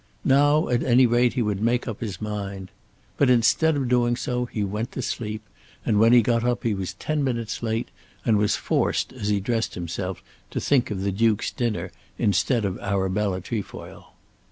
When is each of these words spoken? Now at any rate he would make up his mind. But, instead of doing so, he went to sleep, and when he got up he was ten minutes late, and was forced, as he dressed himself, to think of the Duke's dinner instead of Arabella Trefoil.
Now 0.25 0.67
at 0.67 0.81
any 0.81 1.05
rate 1.05 1.33
he 1.33 1.43
would 1.43 1.61
make 1.61 1.87
up 1.87 2.01
his 2.01 2.19
mind. 2.19 2.71
But, 3.17 3.29
instead 3.29 3.75
of 3.75 3.87
doing 3.87 4.15
so, 4.15 4.45
he 4.45 4.63
went 4.63 4.91
to 4.93 5.01
sleep, 5.03 5.43
and 5.85 5.99
when 5.99 6.11
he 6.11 6.23
got 6.23 6.43
up 6.43 6.63
he 6.63 6.73
was 6.73 6.95
ten 6.95 7.23
minutes 7.23 7.61
late, 7.61 7.89
and 8.25 8.35
was 8.39 8.55
forced, 8.55 9.13
as 9.13 9.27
he 9.29 9.39
dressed 9.39 9.75
himself, 9.75 10.23
to 10.49 10.59
think 10.59 10.89
of 10.89 11.01
the 11.01 11.11
Duke's 11.11 11.51
dinner 11.51 11.91
instead 12.17 12.65
of 12.65 12.79
Arabella 12.79 13.41
Trefoil. 13.41 14.13